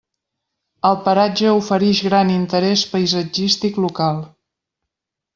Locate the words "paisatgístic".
2.93-3.77